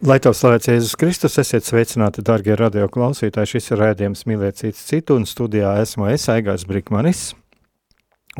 [0.00, 3.50] Lai tev slavēts Jēzus Kristus, esiet sveicināti, darbie radio klausītāji.
[3.50, 7.34] Šis ir rādījums Mīlēt citu un studijā esmu es, Aigars Brikmanis.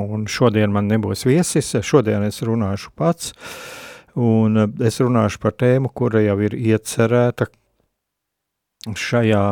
[0.01, 3.35] Un šodien man nebūs viesis, šodien es runāšu pats,
[4.17, 7.51] un es runāšu par tēmu, kura jau ir iecerēta
[8.89, 9.45] šajā,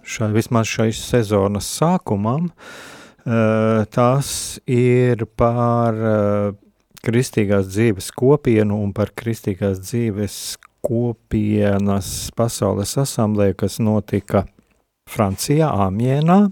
[0.00, 2.48] šai, vismaz šais sezonas sākumam.
[3.92, 4.32] Tas
[4.64, 6.00] ir par
[7.04, 10.40] kristīgās dzīves kopienu un par kristīgās dzīves
[10.84, 14.44] kopienas pasaules asamblē, kas notika
[15.10, 16.50] Francijā, Amienā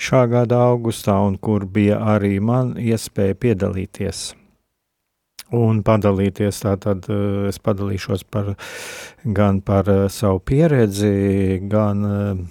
[0.00, 4.30] šā gada augustā, un kur bija arī man iespēja piedalīties.
[5.56, 8.52] Un padalīties, tātad eh, es padalīšos par,
[9.24, 12.44] gan par eh, savu pieredzi, gan, eh,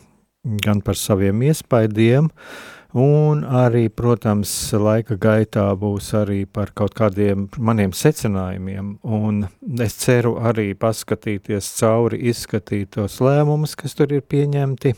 [0.65, 7.45] gan par saviem iespaidiem, uh, Un arī, protams, laika gaitā būs arī par kaut kādiem
[7.61, 9.43] maniem secinājumiem, un
[9.77, 14.95] es ceru arī paskatīties cauri, izskatīt tos lēmumus, kas tur ir pieņemti,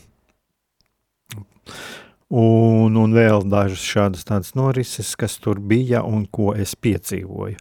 [2.32, 7.60] un, un vēl dažas šādas tādas norises, kas tur bija un ko es piedzīvoju.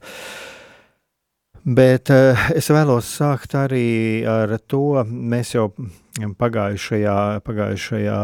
[1.62, 5.68] Bet uh, es vēlos sākt arī ar to, mēs jau
[6.18, 8.18] pagājušajā, pagājušajā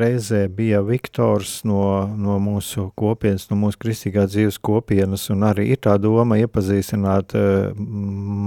[0.00, 5.80] reizē bija Viktors no, no mūsu kopienas, no mūsu kristīgās dzīves kopienas, un arī ir
[5.86, 7.70] tā doma iepazīstināt uh,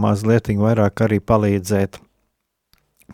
[0.04, 2.02] mazliet vairāk arī palīdzēt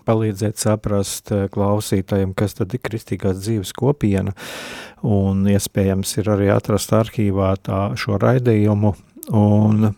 [0.09, 4.33] palīdzēt saprast eh, klausītājiem, kas tad ir kristīgās dzīves kopiena,
[5.05, 8.93] un iespējams ir arī atrast arhīvā tā šo raidījumu,
[9.37, 9.91] un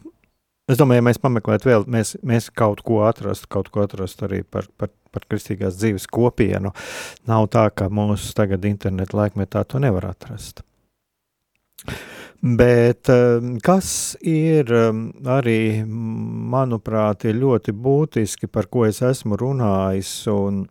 [0.69, 4.41] Es domāju, ja mēs pameklētu vēl, mēs, mēs kaut ko atrastu, kaut ko atrastu arī
[4.43, 6.71] par, par, par kristīgās dzīves kopienu.
[7.27, 10.61] Nav tā, ka mūsu tagad internetu laikmetā to nevar atrast.
[12.41, 20.13] Bet um, kas ir um, arī, manuprāt, ir ļoti būtiski, par ko es esmu runājis
[20.33, 20.63] un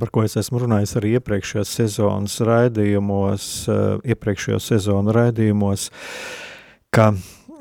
[0.00, 5.88] par ko es esmu runājis arī iepriekšējos sezonas raidījumos, uh, iepriekšējo sezonu raidījumos,
[6.92, 7.14] ka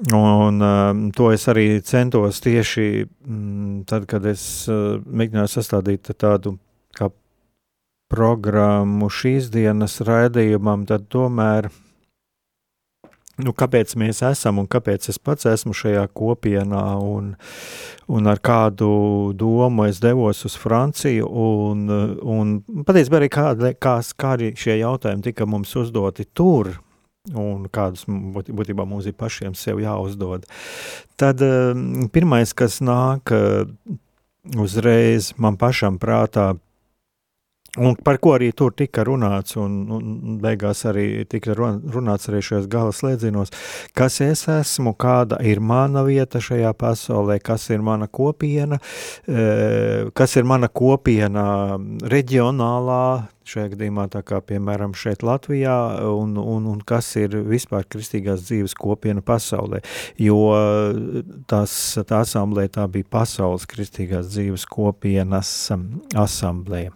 [0.08, 6.56] Un uh, to es arī centos tieši mm, tad, kad es uh, mēģināju sastādīt tādu
[6.96, 7.10] kā
[8.08, 11.68] programmu šīs dienas raidījumam, tad tomēr,
[13.44, 17.34] nu, kāpēc mēs esam un kāpēc es pats esmu šajā kopienā un,
[18.08, 18.90] un ar kādu
[19.36, 21.88] domu es devos uz Franciju un,
[22.24, 26.78] un patiesībā arī kādi, kā, kādi šie jautājumi tika mums uzdoti tur,
[27.28, 30.48] un kādus būtībā mums ir pašiem sev jāuzdod.
[31.20, 31.44] Tad
[32.16, 33.68] pirmais, kas nāk eh,
[34.56, 36.54] uzreiz man pašam prātā,
[37.78, 42.66] Un par ko arī tur tika runāts, un, un beigās arī tika runāts arī šajos
[42.72, 43.54] gala slēdzinos,
[43.94, 48.80] kas es esmu, kāda ir mana vieta šajā pasaulē, kas ir mana kopiena,
[49.30, 51.46] eh, kas ir mana kopiena
[52.10, 55.76] reģionālā, šajā gadījumā tā kā piemēram šeit Latvijā,
[56.10, 59.82] un, un, un kas ir vispār kristīgās dzīves kopiena pasaulē,
[60.22, 60.38] jo
[61.50, 65.52] tas, tā asamblē tā bija pasaules kristīgās dzīves kopienas
[66.18, 66.94] asamblēja.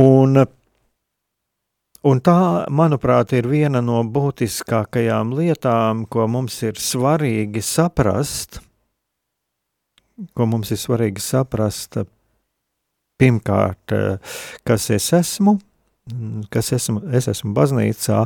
[0.00, 0.44] Un,
[2.06, 2.38] un tā,
[2.70, 8.62] manuprāt, ir viena no būtiskākajām lietām, ko mums ir svarīgi saprast,
[10.36, 12.02] ko mums ir svarīgi saprast,
[13.20, 13.94] pirmkārt,
[14.66, 15.58] kas es esmu,
[16.12, 18.22] Mm, kas esmu, es esmu baznīcā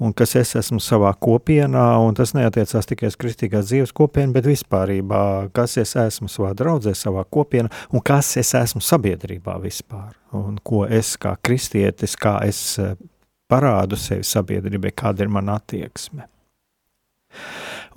[0.00, 4.46] un kas es esmu savā kopienā, un tas neatiecās tikai uz kristīgās dzīves kopienu, bet
[4.48, 10.60] vispārībā, kas es esmu savā draudzē, savā kopienā, un kas es esmu sabiedrībā vispār, un
[10.64, 12.94] ko es kā kristietis, kā es eh,
[13.50, 16.28] parādu sevi sabiedrībai, kāda ir mana attieksme.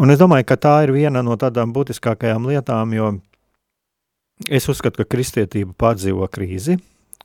[0.02, 3.14] Un es domāju, ka tā ir viena no tādām būtiskākajām lietām, jo
[4.50, 6.78] es uzskatu, ka kristietība pārdzīvo krīzi,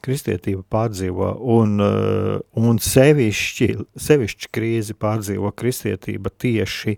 [0.05, 3.71] kristietība pārdzīvo un, uh, un sevišķi,
[4.07, 6.97] sevišķi krīzi pārdzīvo kristietība tieši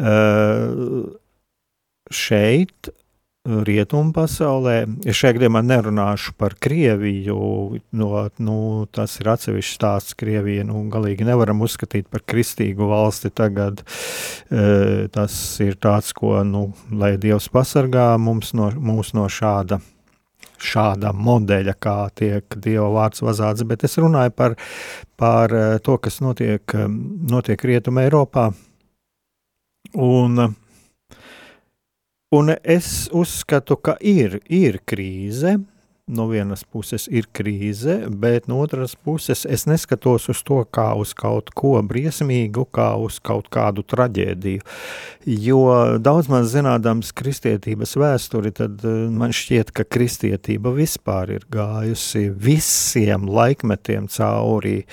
[0.00, 1.10] uh,
[2.10, 2.92] šeit,
[3.48, 4.84] rietumu pasaulē.
[5.08, 7.36] Es šajā gadījumā nerunāšu par Krieviju,
[7.96, 8.10] no,
[8.44, 8.56] nu,
[8.92, 10.16] tas ir atsevišķs stāsts.
[10.20, 13.80] Krievija nu, galīgi nevaram uzskatīt par kristīgu valsti tagad.
[13.80, 15.34] E, tas
[15.64, 19.80] ir tāds, ko, nu, lai Dievs pasargā mums no, mūs no šāda.
[20.60, 24.58] Šāda modeļa, kā tiek Dieva vārds vazāts, bet es runāju par,
[25.16, 26.76] par e, to, kas notiek,
[27.32, 28.50] notiek Rietumē Eiropā.
[29.96, 30.36] Un
[32.30, 35.56] Un es uzskatu, ka ir, ir krīze.
[36.10, 41.10] No vienas puses ir krīze, bet no otras puses es neskatos uz to kā uz
[41.14, 44.62] kaut ko briesmīgu, kā uz kaut kādu traģēdiju.
[45.26, 45.64] Jo
[45.98, 53.26] daudz maz zinādams kristietības vēsturi, tad eh, man šķiet, ka kristietība vispār ir gājusi visiem
[53.26, 54.84] laikmetiem cauri,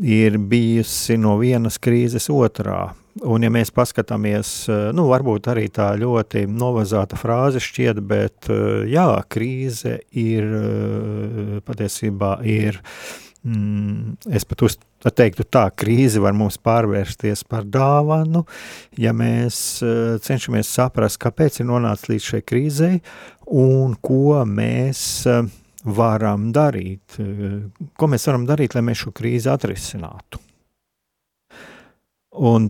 [0.00, 2.86] ir bijusi no vienas krīzes otrā
[3.20, 8.86] Un, ja mēs paskatāmies, eh, nu, varbūt arī tā ļoti novazāta frāze šķiet, bet eh,
[8.88, 12.80] jā, krīze ir eh, patiesībā ir.
[13.44, 18.44] Mm, es pat uz, teiktu, tā krīze var mums pārvērsties par dāvanu,
[19.00, 19.80] ja mēs
[20.24, 22.98] cenšamies saprast, kāpēc ir nonācis līdz šai krīzei
[23.48, 25.24] un ko mēs
[25.88, 27.16] varam darīt.
[27.96, 30.44] Ko mēs varam darīt, lai mēs šo krīzi atrisinātu.
[32.44, 32.68] Un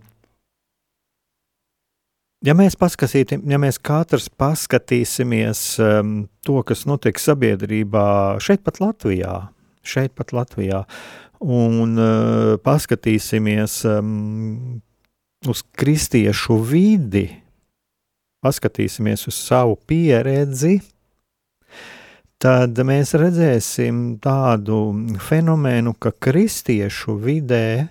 [2.41, 9.51] Ja mēs ja mēs katrs paskatīsimies um, to, kas notiek sabiedrībā šeit pat Latvijā,
[9.85, 10.87] šeit pat Latvijā,
[11.45, 14.81] un uh, paskatīsimies um,
[15.45, 17.27] uz kristiešu vidi,
[18.41, 20.79] paskatīsimies uz savu pieredzi,
[22.41, 24.81] tad mēs redzēsim tādu
[25.21, 27.85] fenomenu, ka kristiešu vidē,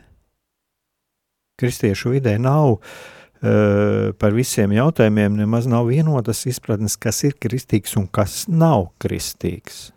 [1.62, 2.92] kristiešu vidē nav uh,
[3.40, 9.90] par visiem jautājumiem nemaz nav vienotas izpratnes, kas ir kristīgs un kas nav kristīgs.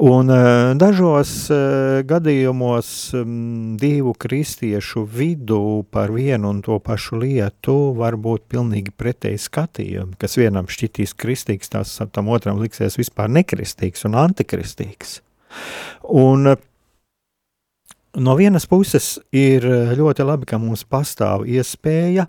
[0.00, 7.74] Un uh, dažos uh, gadījumos um, divu kristiešu vidū par vienu un to pašu lietu
[7.98, 14.06] var būt pilnīgi pretēji skatījumi, kas vienam šķitīs kristīgs, tas tam otram liksies vispār nekristīgs
[14.08, 15.18] un antikristīgs.
[16.16, 16.54] Un
[18.16, 22.26] no vienas puses ir eh, ļoti labi, ka mums pastāv iespēja.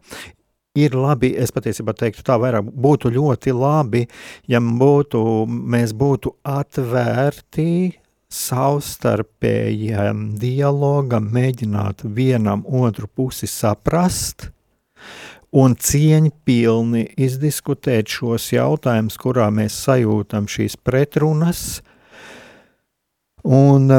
[0.80, 4.06] Ir labi, es patiesībā teiktu, tā vairāk būtu ļoti labi,
[4.48, 5.20] ja būtu,
[5.50, 7.98] mēs būtu atvērti
[8.32, 14.48] savstarpējiem dialogam, mēģināt vienam otru pusi saprast
[15.52, 21.82] un cieņpilni izdiskutēt šos jautājumus, kurā mēs sajūtam šīs pretrunas.
[23.44, 23.92] Un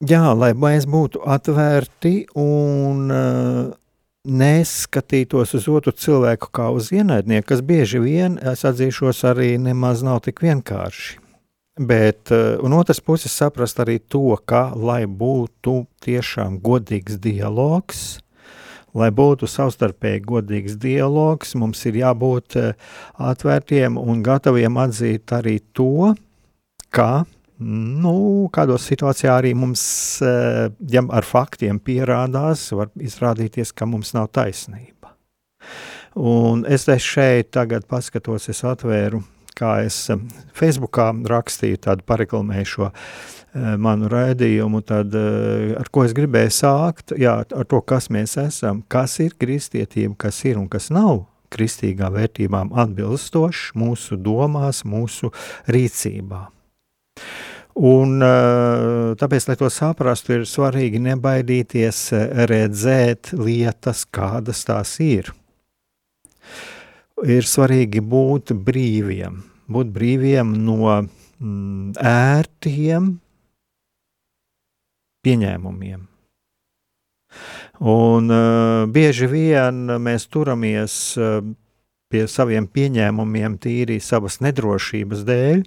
[0.00, 3.66] Jā, lai mēs būtu atvērti un uh,
[4.24, 10.22] neskatītos uz otru cilvēku kā uz ienaidnieku, kas bieži vien, es atzīšos, arī nemaz nav
[10.24, 11.18] tik vienkārši.
[11.84, 18.22] Bet, uh, un otrs puses saprast arī to, ka, lai būtu tiešām godīgs dialogs,
[18.96, 22.72] lai būtu savstarpēji godīgs dialogs, mums ir jābūt uh,
[23.20, 26.14] atvērtiem un gataviem atzīt arī to,
[26.88, 27.26] ka
[27.60, 29.82] Nu, kādos situācijā arī mums,
[30.24, 35.12] eh, ja ar faktiem pierādās, var izrādīties, ka mums nav taisnība.
[36.16, 39.22] Un es šeit tagad paskatos, es atvēru,
[39.54, 40.16] kā es eh,
[40.54, 47.44] Facebookā rakstīju, tādu pareklamēju šo eh, manu raidījumu, tad ar ko es gribēju sākt, jā,
[47.44, 52.72] ar to, kas mēs esam, kas ir kristietība, kas ir un kas nav kristīgām vērtībām
[52.72, 55.28] atbilstošs mūsu domās, mūsu
[55.68, 56.46] rīcībā.
[57.78, 65.30] Un, eh, tāpēc, lai to saprastu, ir svarīgi nebaidīties eh, redzēt lietas, kādas tās ir.
[67.22, 73.12] Ir svarīgi būt brīviem, būt brīviem no mm, ērtiem
[75.24, 76.06] pieņēmumiem.
[77.80, 81.44] Un uh, bieži vien mēs turamies uh,
[82.10, 85.62] pie saviem pieņēmumiem tīri savas nedrošības dēļ,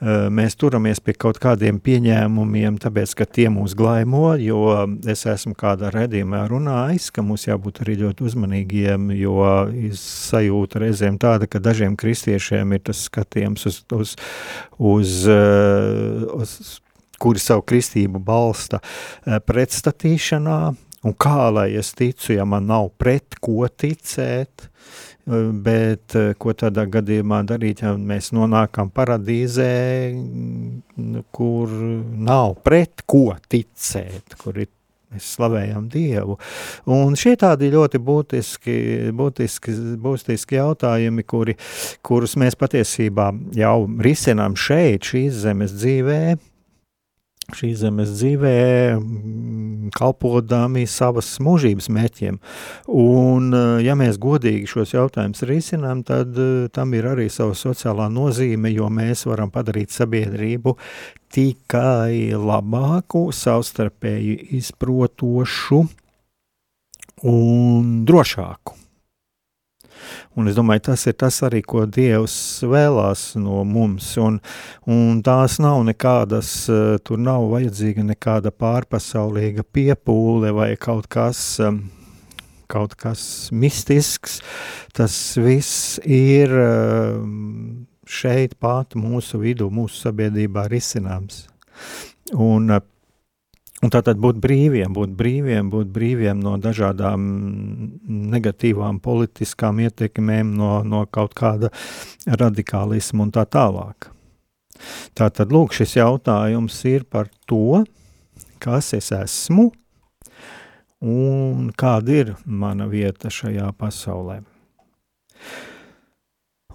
[0.00, 4.62] mēs turamies pie kaut kādiem pieņēmumiem, tāpēc, ka tie mūs glaimo, jo
[5.08, 9.44] es esmu kādā redzījumā runājis, ka mums jābūt arī ļoti uzmanīgiem, jo
[10.00, 14.14] sajūta reizēm tāda, ka dažiem kristiešiem ir tas skatījums uz, uz,
[14.78, 15.16] uz,
[16.40, 16.54] uz
[17.20, 18.80] kuri savu kristību balsta
[19.24, 20.60] pretstatīšanā,
[21.04, 24.70] un kā lai es ticu, ja man nav pret ko ticēt,
[25.64, 29.70] bet ko tādā gadījumā darīt, ja mēs nonākam paradīzē,
[31.34, 31.72] kur
[32.30, 34.70] nav pret ko ticēt, kur ir
[35.10, 36.36] Mēs slavējam Dievu.
[36.94, 38.74] Un šie tādi ļoti būtiski,
[39.18, 41.56] būtiski, būtiski jautājumi, kuri,
[42.06, 43.74] kurus mēs patiesībā jau
[44.06, 46.20] risinām šeit, šīs zemes dzīvē,
[47.56, 48.56] šīs zemes dzīvē,
[48.96, 52.38] mm, kalpodami savas mūžības mērķiem.
[52.88, 58.10] Un, eh, ja mēs godīgi šos jautājumus risinām, tad eh, tam ir arī sava sociālā
[58.12, 60.76] nozīme, jo mēs varam padarīt sabiedrību
[61.30, 65.84] tikai labāku, savstarpēji izprotošu
[67.30, 68.79] un drošāku.
[70.38, 72.34] Un es domāju, tas ir tas arī, ko Dievs
[72.66, 74.12] vēlās no mums.
[74.20, 74.38] Un,
[74.90, 81.80] un tās nav nekādas, eh, tur nav vajadzīga nekāda pārpasaulīga piepūle vai kaut kas, eh,
[82.70, 84.40] kaut kas mistisks.
[84.96, 87.18] Tas viss ir eh,
[88.06, 91.46] šeit pat mūsu vidū, mūsu sabiedrībā risināms.
[92.34, 92.70] Un
[93.80, 97.22] Un tātad būt brīviem, būt brīviem, būt brīviem no dažādām
[98.34, 101.72] negatīvām politiskām ietekmēm, no, no kaut kāda
[102.28, 104.10] radikālisma un tā tālāk.
[105.16, 107.82] Tātad, lūk, šis jautājums ir par to,
[108.60, 109.70] kas es esmu
[111.00, 114.42] un kāda ir mana vieta šajā pasaulē.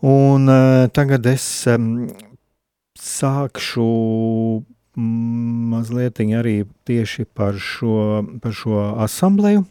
[0.05, 1.45] Un uh, tagad es
[3.05, 3.85] sākšu
[4.95, 9.65] mazliet arī tieši par šo, par šo asambleju.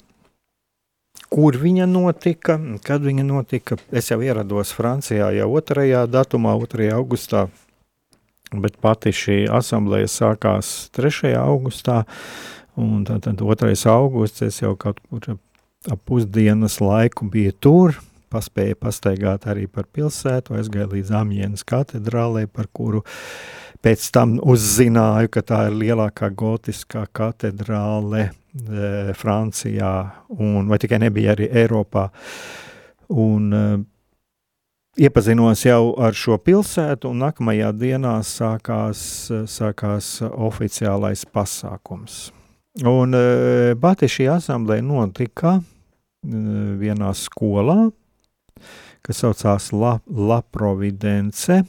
[1.31, 3.76] Kur viņa notika, kad viņa notika?
[3.90, 6.07] Es jau ierados Francijā jau 2.
[6.11, 6.90] datumā, 2.
[6.95, 7.49] augustā,
[8.52, 11.33] bet pati šī asambleja sākās 3.
[11.40, 12.04] augustā,
[12.76, 13.75] un tad 2.
[13.90, 15.38] augusts es jau kaut kur
[15.90, 17.99] ap pusdienas laiku biju tur,
[18.31, 25.28] paspēju pastaigāt arī par pilsētu, aizgāju līdz Amjēnas katedrālē, par kuru uh, Pēc tam uzzināju,
[25.28, 28.30] ka tā ir lielākā gotiskā katedrāle e,
[29.12, 29.90] Francijā,
[30.38, 32.06] un, vai tikai nebija arī Eiropā.
[33.12, 33.64] Un, e,
[35.04, 39.04] iepazinos jau ar šo pilsētu, un nākamajā dienā sākās,
[39.52, 42.30] sākās oficiālais pasākums.
[42.88, 43.22] Un e,
[43.84, 45.62] pati šī asamblē notika e,
[46.80, 47.82] vienā skolā,
[49.04, 51.60] kas saucās La, La Providence.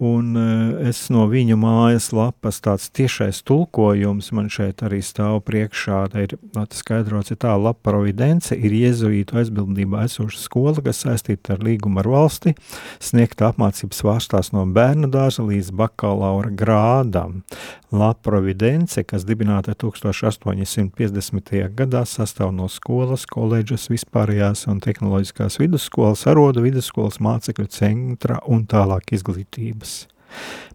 [0.00, 5.98] Un uh, es no viņu mājas lapas tāds tiešais tulkojums man šeit arī stāv priekšā.
[6.14, 6.36] Tā ir
[6.72, 12.08] skaidrots, ka tā lapa providence ir jēzuītu aizbildnībā esoša skola, kas saistīta ar līgumu ar
[12.14, 12.54] valsti,
[12.96, 17.42] sniegta apmācības vārstās no bērnu dārza līdz bakalaura grādam.
[17.90, 21.56] La Providence, kas dibināta 1850.
[21.74, 29.10] gadā, sastāv no skolas, koledžas, vispārējās un tehnoloģiskās vidusskolas, arodu vidusskolas, mācekļu centra un tālāk
[29.18, 29.89] izglītības.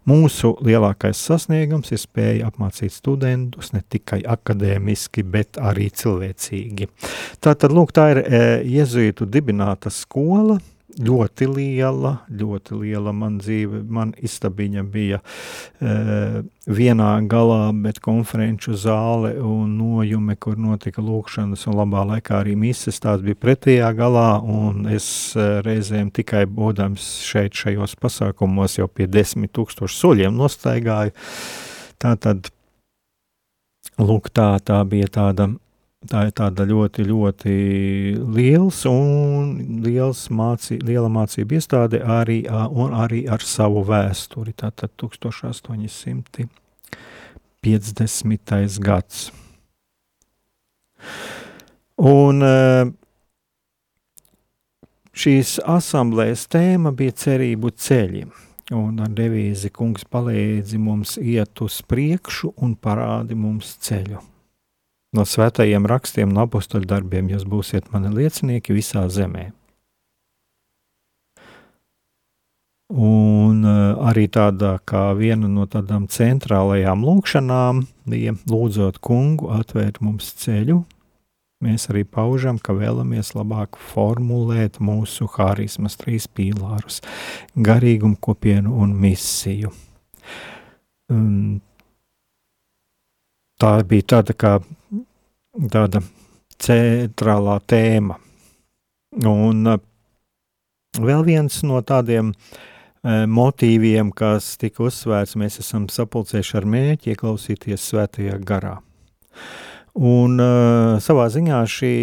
[0.06, 6.86] Mūsu lielākais sasniegums ir spēja apmācīt studentus ne tikai akadēmiski, bet arī cilvēcīgi.
[7.42, 8.42] Tātad, lūk, tā ir e,
[8.76, 17.72] jezuītu dibināta skola, ļoti liela, ļoti liela man dzīve, man istabiņa bija e, vienā galā,
[17.82, 23.38] bet konferenču zāle un nojume, kur notika lūkšanas un labā laikā arī mises, tās bija
[23.42, 30.00] pretējā galā, un es e, reizēm tikai būdams šeit šajos pasākumos jau pie desmit tūkstošu
[30.00, 31.16] soļiem nostaigāju.
[31.98, 32.50] Tā tad,
[33.98, 35.50] lūk, tā, tā bija tāda
[36.04, 37.52] Tā ir tāda ļoti, ļoti
[38.36, 44.52] liels un liels mācī, liela mācība iestāde arī, un arī ar savu vēsturi.
[44.52, 46.46] Tātad 1850.
[48.84, 49.32] gads.
[51.96, 52.44] Un
[55.16, 58.26] šīs asamblējas tēma bija cerību ceļi.
[58.76, 64.35] Un ar devīzi kungs palīdzi mums iet uz priekšu un parādi mums ceļu.
[65.16, 69.46] No svētajiem rakstiem un apakstuļu darbiem jūs būsiet mani liecinieki visā zemē.
[72.92, 80.28] Un uh, arī tāda kā viena no tādām centrālajām lūkšanām bija lūdzot kungu atvērt mums
[80.44, 80.84] ceļu.
[81.64, 87.00] Mēs arī paužam, ka vēlamies labāk formulēt mūsu harizmas trīs pīlārus-
[87.68, 89.72] garīgumu, kopienu un misiju.
[91.08, 91.62] Um,
[93.58, 94.58] tā bija tāda kā
[95.72, 96.02] tāda
[96.62, 98.18] centrālā tēma.
[99.26, 99.78] Un uh,
[101.00, 107.88] vēl viens no tādiem uh, motīviem, kas tika uzsvērts, mēs esam sapulcējuši ar mēķi ieklausīties
[107.92, 108.76] svētajā garā.
[109.96, 111.94] Un uh, savā ziņā šī,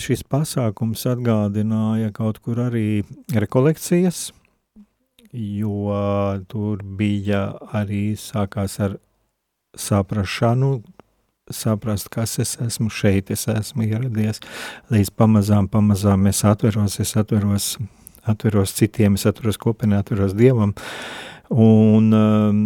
[0.00, 3.02] šis pasākums atgādināja kaut kur arī
[3.34, 4.30] rekolekcijas,
[5.36, 5.90] jo
[6.48, 8.96] tur bija arī sākās ar
[9.76, 10.78] saprašanu,
[11.50, 14.42] saprast, kas es esmu šeit, es esmu ieradies,
[14.90, 17.76] līdz pamazām, pamazām es atveros, es atveros,
[18.26, 20.74] atveros citiem, es atveros kopienā, atveros Dievam,
[21.54, 22.58] un um,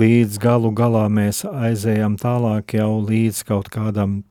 [0.00, 4.22] līdz galu galā mēs aizējām tālāk jau līdz kaut kādam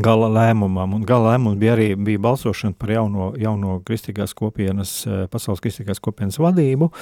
[0.00, 5.26] gala lēmumam, un gala lēmums bija arī bija balsošana par jauno, jauno kristīgās kopienas, eh,
[5.32, 6.92] pasaules kristīgās kopienas vadību,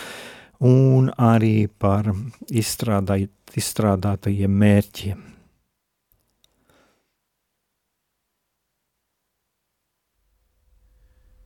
[0.66, 2.12] un arī par
[2.50, 5.29] izstrādātajiem mērķiem.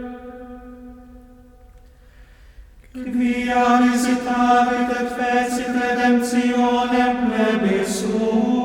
[2.94, 8.65] Quia visitavit et fecit redemptionem plebiscum,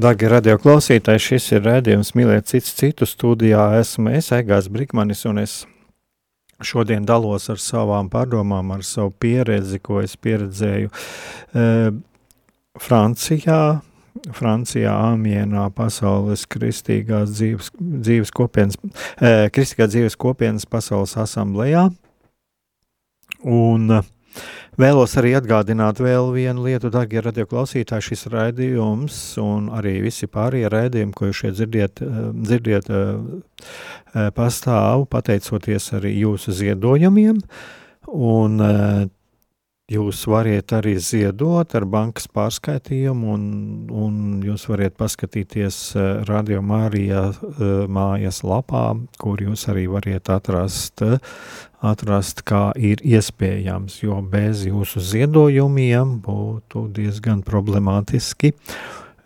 [0.00, 3.66] Darbie radioklausītāji, šis ir rādījums Mīlēt cits citu studijā.
[3.76, 5.56] Esmu es, Egāns Brikmanis, un es
[6.64, 11.66] šodien dalos ar savām pārdomām, ar savu pieredzi, ko es pieredzēju e,
[12.80, 13.60] Francijā,
[14.32, 18.80] Francijā, Amienā, Pasaules kristīgās dzīves, dzīves kopienas,
[19.20, 21.90] e, kristīgās dzīves kopienas pasaules asamblējā.
[23.44, 24.02] Un, e,
[24.80, 31.12] Vēlos arī atgādināt vēl vienu lietu, darbie radioklausītāji, šis raidījums un arī visi pārējie raidījumi,
[31.12, 33.02] ko jūs šeit dzirdiet, eh, dzirdiet eh,
[34.14, 37.42] eh, pastāv pateicoties arī jūsu ziedojumiem.
[38.12, 38.58] Un
[39.92, 43.42] Jūs varat arī ziedot ar bankas pārskaitījumu, un,
[43.92, 44.14] un
[44.46, 48.84] jūs varat paskatīties eh, Radio Mārijā eh, mājas lapā,
[49.20, 51.04] kur jūs arī varat atrast,
[51.82, 58.54] atrast, kā ir iespējams, jo bez jūsu ziedojumiem būtu diezgan problemātiski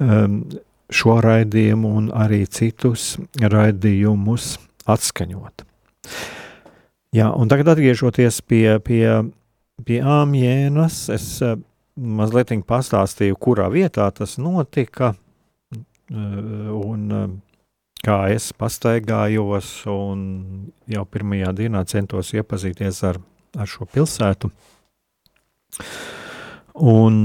[0.00, 0.40] um,
[0.90, 4.56] šo raidījumu un arī citus raidījumus
[4.88, 5.66] atskaņot.
[7.16, 9.04] Jā, un tagad atgriežoties pie, pie
[9.84, 11.56] pie Āmjēnas es uh,
[11.96, 15.14] mazliet pastāstīju, kurā vietā tas notika.
[16.06, 17.26] Uh, un, uh,
[18.06, 20.20] kā es pastaigājos, un
[20.88, 23.20] jau pirmajā dienā centos iepazīties ar,
[23.58, 24.52] ar šo pilsētu.
[26.76, 27.22] Un,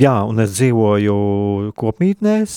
[0.00, 2.54] jā, un es dzīvoju kopmītnēs.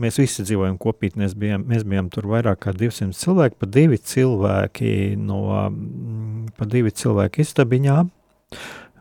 [0.00, 1.36] Mēs visi dzīvojam kopmītnēs.
[1.36, 5.40] Bijām, mēs bijām tur vairāk kā 200 cilvēki, pa divi cilvēki no
[6.56, 8.10] pa divi cilvēki istabiņām.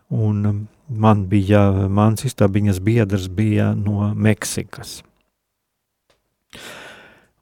[0.09, 4.99] Un um, man bija, mans istabiņas biedrs bija no Meksikas.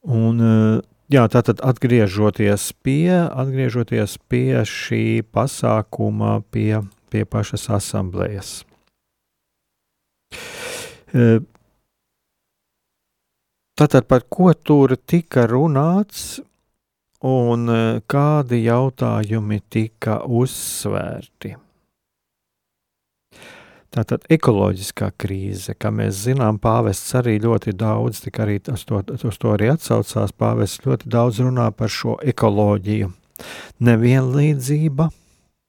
[0.03, 0.79] Un, uh,
[1.11, 8.61] jā, tātad atgriežoties pie, atgriežoties pie šī pasākuma, pie, pie pašas asamblējas.
[11.13, 11.43] Uh,
[13.77, 16.39] tātad par ko tur tika runāts
[17.23, 21.57] un uh, kādi jautājumi tika uzsvērti?
[23.93, 29.37] Tātad ekoloģiskā krīze, kā mēs zinām, pāvests arī ļoti daudz, tik arī uz to, uz
[29.37, 33.11] to arī atsaucās, pāvests ļoti daudz runā par šo ekoloģiju.
[33.85, 35.07] Nevienlīdzība,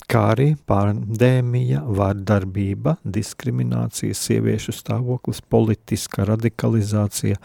[0.08, 7.36] kā arī pandēmija, vārdarbība, diskriminācija, sieviešu stāvoklis, politiska radikalizācija,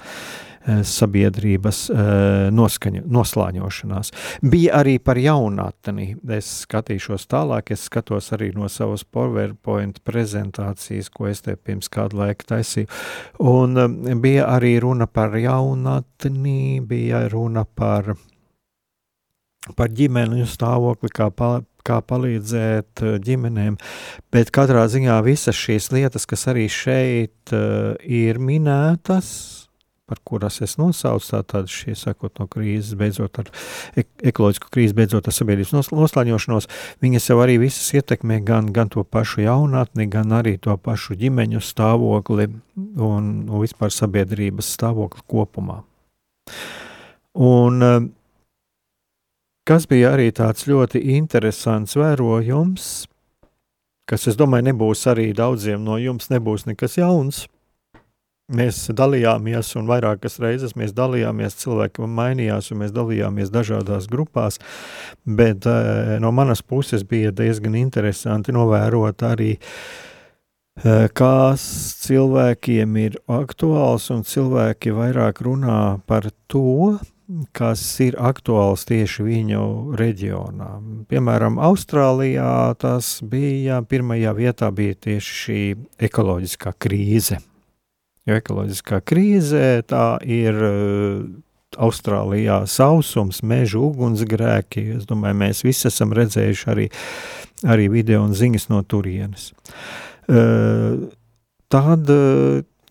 [0.86, 4.12] sabiedrības eh, noskaņu, noslāņošanās.
[4.42, 6.14] Bija arī par jaunatni.
[6.40, 12.22] Es skatīšos tālāk, es skatos arī no savas PowerPoint prezentācijas, ko es te pirms kādu
[12.22, 12.90] laiku taisīju.
[13.46, 18.14] Un eh, bija arī runa par jaunatni, bija runa par,
[19.76, 21.32] par ģimeņu stāvokli, kā
[21.90, 23.78] kā palīdzēt ģimenēm,
[24.36, 27.54] bet katrā ziņā visas šīs lietas, kas arī šeit
[28.04, 29.69] ir minētas,
[30.10, 33.52] par kuras es nosaucu, tātad šie sakot no krīzes, beidzot ar
[33.96, 36.70] ekoloģisku krīzi, beidzot ar sabiedrības noslāņošanos,
[37.04, 41.62] viņas jau arī visas ietekmē gan, gan to pašu jaunatni, gan arī to pašu ģimeņu
[41.64, 45.84] stāvokli un, un vispār sabiedrības stāvokli kopumā.
[47.40, 48.00] Un eh,
[49.70, 52.90] kas bija arī tāds ļoti interesants vērojums,
[54.10, 57.46] kas, es domāju, nebūs arī daudziem no jums, nebūs nekas jauns,
[58.50, 64.58] Mēs dalījāmies, un vairākas reizes mēs dalījāmies, cilvēki mainījās, un mēs dalījāmies dažādās grupās.
[65.26, 69.52] Bet uh, no manas puses bija diezgan interesanti novērot arī,
[70.82, 71.62] uh, kas
[72.08, 76.98] cilvēkiem ir aktuāls, un cilvēki vairāk runā par to,
[77.54, 79.62] kas ir aktuāls tieši viņu
[80.00, 80.72] reģionā.
[81.12, 85.62] Piemēram, Austrālijā tas bija pirmajā vietā bija tieši šī
[86.10, 87.38] ekoloģiskā krīze
[88.28, 90.58] Jo ekoloģiskā krīze tā ir,
[91.78, 94.88] Austrālijā sausums, meža ugunsgrēki.
[94.98, 96.88] Es domāju, mēs visi esam redzējuši arī,
[97.70, 99.52] arī video un ziņas no turienes.
[101.70, 102.10] Tad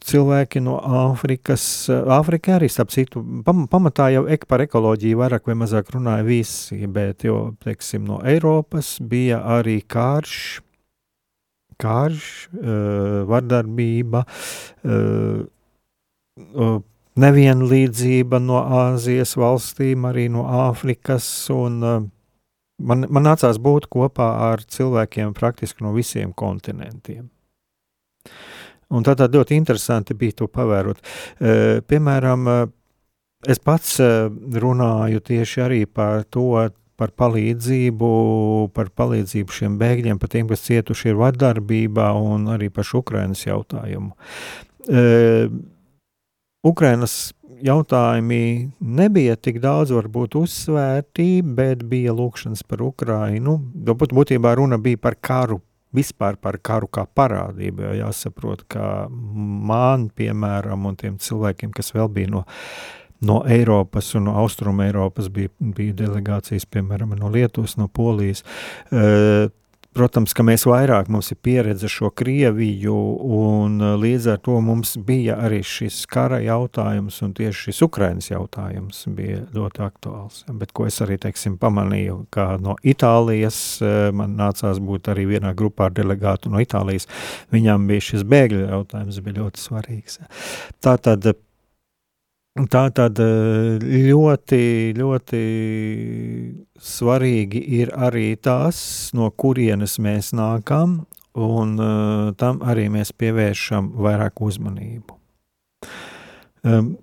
[0.08, 5.58] cilvēki no Āfrikas, Āfrika arī, starp citu, pam, pamatā jau ek par ekoloģiju vairāk vai
[5.58, 10.62] mazāk runāja visi, bet, jo, teiksim, no Eiropas bija arī karš,
[11.78, 14.24] karš, uh, vardarbība,
[14.84, 15.40] uh,
[16.38, 16.78] uh,
[17.18, 25.34] nevienlīdzība no Āzijas valstīm, arī no Āfrikas, un man, man nācās būt kopā ar cilvēkiem
[25.34, 27.26] praktiski no visiem kontinentiem.
[28.88, 31.02] Un tā tad ļoti interesanti bija to pavērot.
[31.90, 32.46] Piemēram,
[33.44, 33.98] es pats
[34.62, 36.46] runāju tieši arī par to,
[36.98, 38.10] par palīdzību,
[38.74, 44.14] par palīdzību šiem bēgļiem, par tiem, kas cietuši ir vardarbībā un arī par Ukrainas jautājumu.
[44.88, 45.52] Uh,
[46.66, 47.30] Ukrainas
[47.64, 53.58] jautājumi nebija tik daudz varbūt uzsvērti, bet bija lūkšanas par Ukrainu.
[53.58, 55.60] Būt, būtībā runa bija par karu,
[55.94, 62.10] vispār par karu kā parādību, jo jāsaprot, ka man, piemēram, un tiem cilvēkiem, kas vēl
[62.12, 62.44] bija no,
[63.20, 68.44] no Eiropas un no Austrum Eiropas, bija, bija delegācijas, piemēram, no Lietuvas, no Polijas,
[68.92, 69.48] uh,
[69.98, 72.94] Protams, ka mēs vairāk mums ir pieredze šo Krieviju,
[73.34, 78.28] un uh, līdz ar to mums bija arī šis kara jautājums, un tieši šis Ukrainas
[78.30, 80.44] jautājums bija ļoti aktuāls.
[80.60, 85.50] Bet ko es arī, teiksim, pamanīju, ka no Itālijas uh, man nācās būt arī vienā
[85.58, 87.08] grupā ar delegātu no Itālijas,
[87.54, 90.20] viņam bija šis bēgļu jautājums bija ļoti svarīgs.
[90.84, 91.32] Tātad
[92.66, 94.62] Tā tad eh, ļoti,
[94.98, 95.42] ļoti
[96.82, 98.80] svarīgi ir arī tas,
[99.14, 101.04] no kurienes mēs nākam,
[101.38, 105.14] un uh, tam arī mēs pievēršam vairāk uzmanību.
[106.66, 106.96] Um,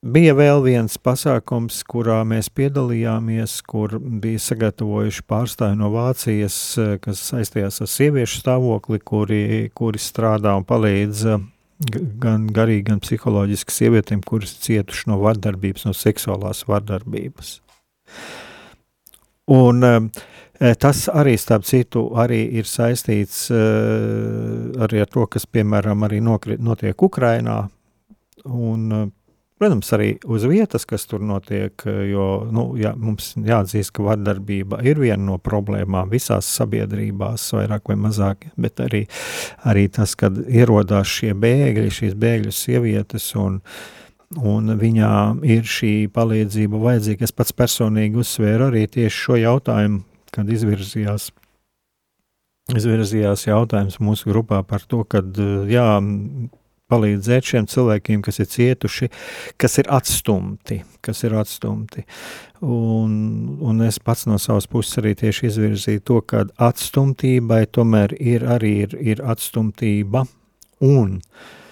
[0.00, 7.20] bija vēl viens pasākums, kurā mēs piedalījāmies, kur bija sagatavojuši pārstāvi no Vācijas, eh, kas
[7.28, 9.44] saistījās ar sieviešu stāvokli, kuri,
[9.76, 11.34] kuri strādā un palīdz
[12.22, 17.58] gan garīgi, gan psiholoģiski sievietēm, kuras cietuši no vardarbības, no seksuālās vardarbības.
[19.54, 20.06] Un um,
[20.60, 26.22] eh, tas arī, starp citu, arī ir saistīts uh, arī ar to, kas, piemēram, arī
[26.24, 27.64] notiek Ukrainā.
[28.44, 29.12] Un,
[29.64, 34.98] Protams, arī uz vietas, kas tur notiek, jo nu, jā, mums jāatzīst, ka vardarbība ir
[35.00, 39.06] viena no problēmām visās sabiedrībās, vairāk vai mazāk, bet arī,
[39.64, 43.56] arī tas, kad ierodās šie bēgļi, šīs bēgļu sievietes un,
[44.36, 47.24] un viņām ir šī palīdzība vajadzīga.
[47.24, 50.02] Es pats personīgi uzsvēru arī tieši šo jautājumu,
[50.36, 51.30] kad izvirzījās
[52.76, 55.24] izvirzījās jautājums mūsu grupā par to, ka
[55.72, 55.88] jā,
[56.92, 59.10] palīdzēt šiem cilvēkiem, kas ir cietuši,
[59.60, 60.82] kas ir atstumti.
[61.04, 62.04] Kas ir atstumti.
[62.64, 63.16] Un,
[63.60, 68.78] un es pats no savas puses arī tieši izvirzīju to, ka atstumtībai tomēr ir arī
[68.86, 70.24] ir, ir atstumtība
[70.84, 71.63] un Eh,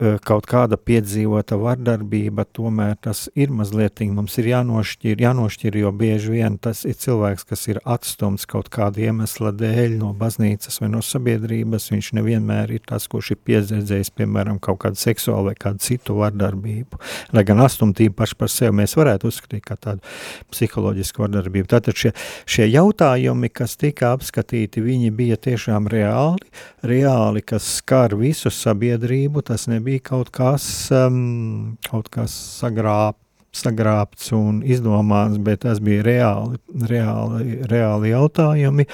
[0.00, 6.56] kaut kāda piedzīvota vardarbība, tomēr tas ir mazliet, mums ir jānošķir, jānošķir, jo bieži vien
[6.62, 11.90] tas ir cilvēks, kas ir atstumts kaut kāda iemesla dēļ no baznīcas vai no sabiedrības.
[11.92, 16.98] Viņš nevienmēr ir tas, kurš ir pieredzējis, piemēram, kaut kādu seksuālu vai kādu citu vardarbību.
[17.36, 20.02] Lai gan atstumtību paši par sevi mēs varētu uzskatīt kā tādu
[20.50, 21.68] psiholoģisku vardarbību.
[21.70, 22.14] Tātad šie,
[22.48, 26.50] šie jautājumi, kas tika apskatīti, viņi bija tiešām reāli,
[26.86, 30.64] reāli, kas skar visu sabiedrību, tas nebija bija kaut kas,
[30.94, 33.18] um, kaut kas sagrāb,
[33.52, 38.86] sagrābts un izdomāts, bet tas bija reāli, reāli, reāli jautājumi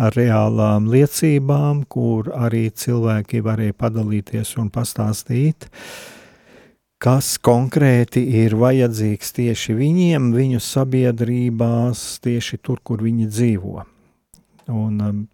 [0.00, 5.68] ar reālām liecībām, kur arī cilvēki varēja padalīties un pastāstīt,
[7.02, 13.84] kas konkrēti ir vajadzīgs tieši viņiem, viņu sabiedrībās, tieši tur, kur viņi dzīvo.
[14.72, 15.24] Un, um,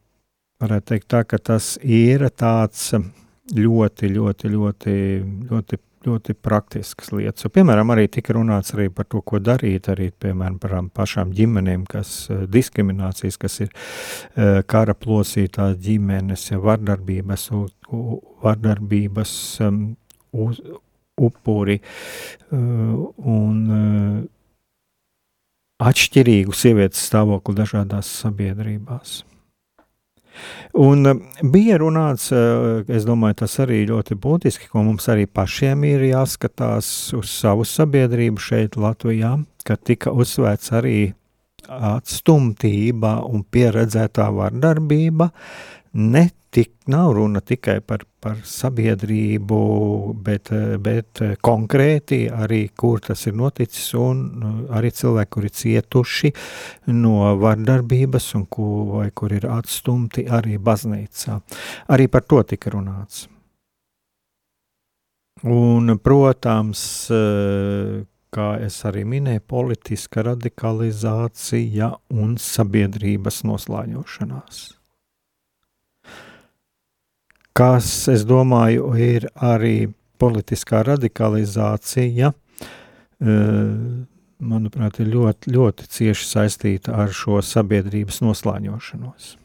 [0.63, 2.91] varētu teikt tā, ka tas ir tāds
[3.53, 4.95] ļoti, ļoti, ļoti,
[5.51, 7.47] ļoti, ļoti praktiskas lietas.
[7.55, 12.15] Piemēram, arī tika runāts arī par to, ko darīt arī piemēram, par pašām ģimenēm, kas
[12.53, 13.75] diskriminācijas, kas ir
[14.67, 17.49] kara plosītās ģimenes, vardarbības,
[18.43, 19.35] vardarbības
[19.69, 19.83] um,
[20.33, 20.63] uz,
[21.23, 21.79] upuri
[22.53, 23.59] un
[25.83, 29.23] atšķirīgu sievietes stāvokli dažādās sabiedrībās.
[30.83, 35.85] Un eh, bija runāts, eh, es domāju, tas arī ļoti būtiski, ko mums arī pašiem
[35.89, 36.87] ir jāskatās
[37.19, 40.97] uz savu sabiedrību šeit, Latvijā, ka tika uzsvērts arī
[41.69, 45.31] atstumtība un pieredzētā vardarbība
[45.93, 49.59] netik, nav runa tikai par, par sabiedrību,
[50.25, 50.51] bet,
[50.81, 56.33] bet konkrēti arī, kur tas ir noticis, un arī cilvēki, kuri cietuši
[56.97, 61.39] no vardarbības, un ko, vai kur ir atstumti arī baznīcā.
[61.93, 63.27] Arī par to tika runāts.
[65.43, 66.83] Un, protams,
[68.33, 74.63] kā es arī minēju, politiska radikalizācija un sabiedrības noslāņošanās
[77.57, 83.29] kas, es domāju, ir arī politiskā radikalizācija, eh,
[84.43, 89.37] manuprāt, ir ļoti, ļoti cieši saistīta ar šo sabiedrības noslāņošanos.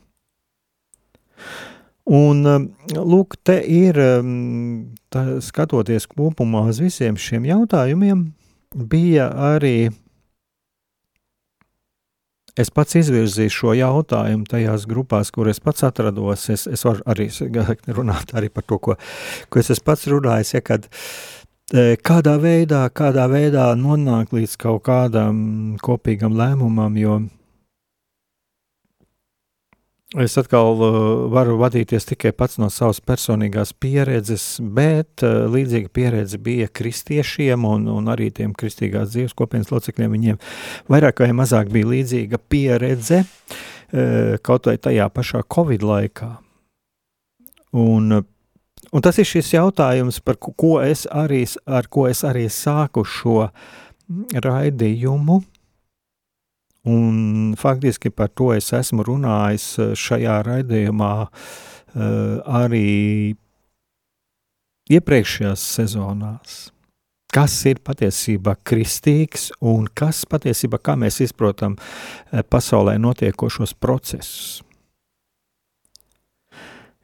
[2.08, 2.60] Un, eh,
[2.96, 8.32] lūk, te ir, mm, tā, skatoties kopumā uz visiem šiem jautājumiem,
[8.76, 9.91] bija arī
[12.62, 16.50] es pats izvirzīju šo jautājumu tajās grupās, kur es pats atrados.
[16.54, 17.30] Es, es varu arī
[17.98, 18.98] runāt arī par to, ko,
[19.50, 20.54] ko es pats runājis.
[20.58, 20.89] Ja, kad,
[21.74, 25.39] e, Kādā veidā, kādā veidā nonākt līdz kaut kādam
[25.84, 27.20] kopīgam lēmumam, jo
[30.17, 30.93] Es atkal uh,
[31.30, 37.86] varu vadīties tikai pats no savas personīgās pieredzes, bet uh, līdzīga pieredze bija kristiešiem un,
[37.93, 40.15] un arī tiem kristīgās dzīves kopienas locekļiem.
[40.15, 40.39] Viņiem
[40.89, 46.32] vairāk vai mazāk bija līdzīga pieredze uh, kaut vai tajā pašā Covid laikā.
[47.77, 53.06] Un, un tas ir šis jautājums, par ko es arī, ar ko es arī sāku
[53.06, 53.51] šo
[54.34, 55.43] raidījumu
[56.88, 62.00] Un faktiski par to es esmu runājis eh, šajā raidījumā eh,
[62.62, 63.36] arī
[64.95, 66.56] iepriekšējās sezonās.
[67.34, 74.62] Kas ir patiesībā kristīgs un kas patiesībā, kā mēs izprotam eh, pasaulē notiekošos procesus.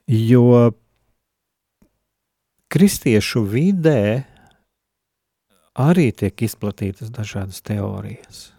[0.08, 0.72] Jo
[2.72, 4.24] kristiešu vidē
[5.76, 8.53] arī tiek izplatītas dažādas teorijas.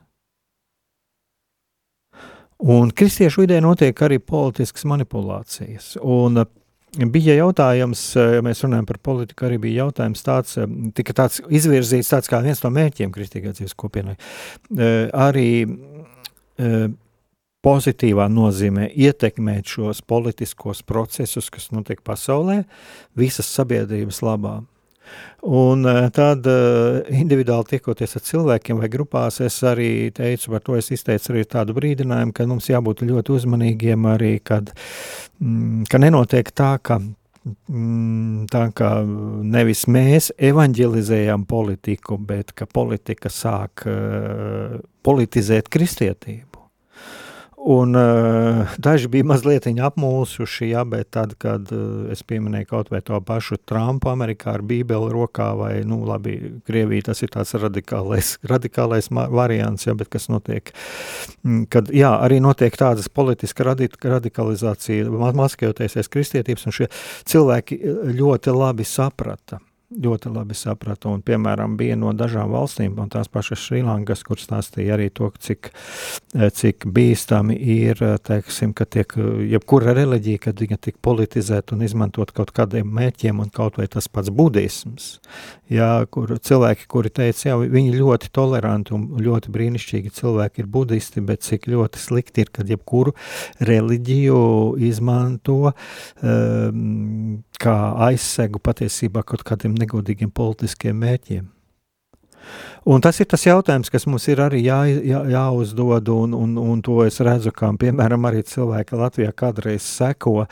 [2.65, 5.95] Un kristiešu vidē notiek arī politiskas manipulācijas.
[6.01, 6.53] Un, uh,
[6.95, 10.55] Bija jautājums, ja mēs runājam par politiku, arī bija jautājums tāds,
[10.95, 14.15] tika tāds izvirzīts tāds kā viens no mērķiem kristīgā dzīves kopienai.
[15.11, 15.49] Arī
[17.67, 22.61] pozitīvā nozīmē ietekmēt šos politiskos procesus, kas notiek pasaulē,
[23.19, 24.61] visas sabiedrības labā.
[25.45, 30.79] Un eh, tad eh, individuāli tiekoties ar cilvēkiem vai grupās, es arī teicu, par to
[30.79, 34.73] es izteicu arī tādu brīdinājumu, ka mums jābūt ļoti uzmanīgiem arī, kad,
[35.43, 43.29] mm, ka nenotiek tā, ka mm, tā kā nevis mēs evanģelizējam politiku, bet ka politika
[43.29, 46.54] sāk uh, politizēt kristietību.
[47.67, 53.01] Un, uh, daži bija mazliet apmulsuši, ja, bet tad, kad uh, es pieminēju kaut vai
[53.01, 56.37] to pašu Trumpu, Amerikā ar Bībeli rokā, vai, nu, labi,
[56.69, 60.75] Krievija tas ir tāds radikālais, radikālais variants, ja, bet kas notiek,
[61.41, 66.93] mm, kad, jā, arī notiek tādas politiska radik radikalizācija, maskējoties kristietības, un šie
[67.33, 67.81] cilvēki
[68.21, 69.65] ļoti labi saprata
[70.01, 71.13] ļoti labi sapratu.
[71.15, 75.71] Un, piemēram, bija no dažām valstīm, un tās pašas Šrilankas, kur stāstīja arī to, cik,
[76.35, 81.75] eh, cik bīstami ir, eh, teiksim, ka tiek eh, jebkura reliģija, kad viņa tiek politizēta
[81.77, 85.19] un izmantot kaut kādiem mērķiem, un kaut vai tas pats budisms,
[85.71, 91.21] jā, kur cilvēki, kuri teica, jā, viņi ļoti toleranti un ļoti brīnišķīgi cilvēki ir budisti,
[91.25, 93.15] bet cik ļoti slikti ir, kad jebkuru
[93.61, 95.73] reliģiju izmanto
[96.23, 97.75] um, kā
[98.09, 101.51] aizsegu patiesībā kaut kādiem negodīgiem politiskiem mērķiem.
[102.85, 106.83] Un tas ir tas jautājums, kas mums ir arī jā, jā, jāuzdod, un, un, un
[106.85, 110.45] to es redzu, kā piemēram arī cilvēki Latvijā kādreiz seko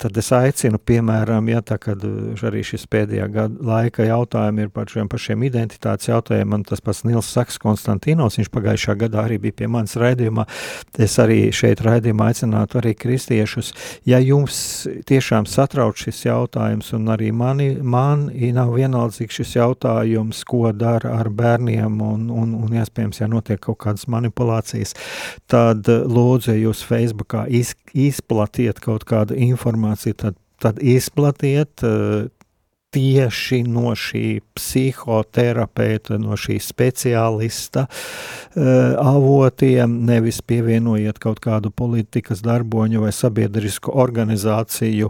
[0.00, 4.72] tad es aicinu, piemēram, ja tā, kad uh, arī šis pēdējā gada laika jautājumi ir
[4.74, 9.58] par šiem pašiem identitātes jautājumiem, tas pats Nils Saks Konstantinos, viņš pagājušā gadā arī bija
[9.62, 10.46] pie manis raidījumā,
[11.02, 13.72] es arī šeit raidījumā aicinātu arī kristiešus,
[14.08, 14.56] ja jums
[15.08, 21.30] tiešām satrauc šis jautājums, un arī mani, man nav vienaldzīgs šis jautājums, ko dara ar
[21.32, 24.96] bērniem, un, un, un iespējams, ja notiek kaut kādas manipulācijas,
[25.50, 29.81] tad uh, lūdzu jūs Facebookā izplatiet kaut kādu informāciju,
[30.16, 32.28] tad, tad izplatiet, eh,
[32.92, 38.66] tieši no šī psihoterapeita, no šī speciālista uh,
[39.00, 45.08] avotiem, nevis pievienojiet kaut kādu politikas darboņu vai sabiedrisku organizāciju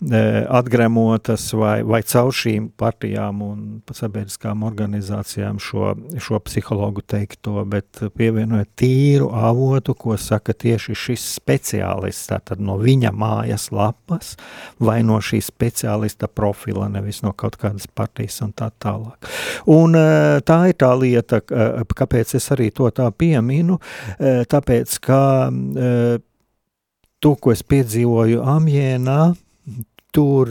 [0.00, 5.90] atgremotas vai, vai caur šīm partijām un sabiedriskām organizācijām šo,
[6.22, 13.10] šo psihologu teikto, bet pievienojiet tīru avotu, ko saka tieši šis speciālists, tātad no viņa
[13.10, 14.36] mājas lapas
[14.78, 19.26] vai no šī speciālista profila, nevis no kaut kādas partijas un tā tālāk.
[19.66, 23.80] Un eh, tā ir tā lieta, kāpēc es arī to tā pieminu,
[24.18, 25.20] eh, tāpēc, ka
[27.18, 29.20] to, ko es piedzīvoju Amjēnā,
[30.18, 30.50] tur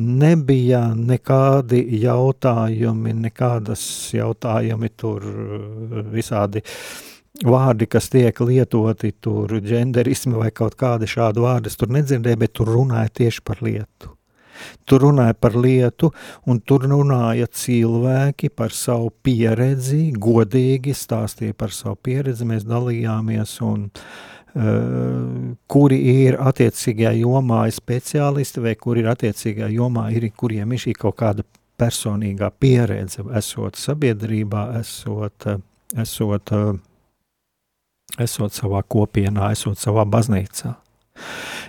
[0.00, 3.82] nebija nekādi jautājumi, nekādas
[4.16, 5.26] jautājumi tur
[6.14, 6.62] visādi
[7.44, 12.72] vārdi, kas tiek lietoti, tur genderismi vai kaut kādi šādi vārdi, tur nedzirdēju, bet tur
[12.72, 14.16] runāja tieši par lietu.
[14.86, 16.12] Tur runāja par lietu,
[16.46, 23.90] un tur runāja cilvēki par savu pieredzi, godīgi stāstīja par savu pieredzi, mēs dalījāmies, un
[24.52, 31.16] kuri ir attiecīgajā jomā speciālisti, vai kuri ir attiecīgajā jomā, ir, kuriem ir šī kaut
[31.22, 31.46] kāda
[31.80, 35.48] personīgā pieredze, esot sabiedrībā, esot,
[36.04, 36.54] esot,
[38.20, 40.76] esot savā kopienā, esot savā baznīcā.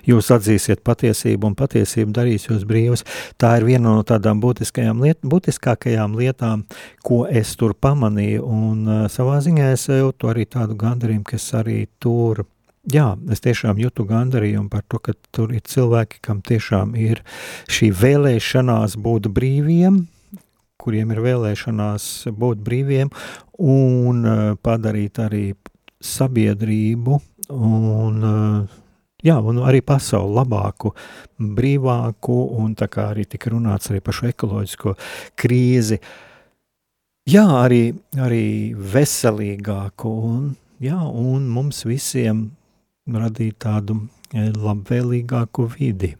[0.04, 3.06] Jūs atzīsiet patiesību, un patiesība darīs jūs brīvus.
[3.40, 6.66] Tā ir viena no tādām liet, būtiskākajām lietām,
[7.04, 8.44] ko es tur pamanīju.
[8.44, 12.44] Un uh, savā ziņā es jūtu arī tādu gandarījumu, ka es arī tur.
[12.92, 17.22] Jā, es tiešām jūtu gandarījumu par to, ka tur ir cilvēki, kam tiešām ir
[17.72, 20.02] šī vēlēšanās būt brīviem,
[20.84, 23.14] kuriem ir vēlēšanās būt brīviem
[23.64, 25.46] un uh, padarīt arī
[26.04, 27.20] sabiedrību
[27.56, 28.74] un uh,
[29.24, 30.92] jā, un arī pasauli labāku,
[31.40, 34.96] brīvāku, un tā kā arī tika runāts arī par šo ekoloģisko
[35.40, 36.02] krīzi,
[37.32, 37.86] jā, arī,
[38.20, 38.44] arī
[38.76, 40.44] veselīgāku, un,
[40.84, 42.44] jā, un mums visiem
[43.12, 43.98] radīt tādu
[44.34, 46.16] eh, labvēlīgāku vidi.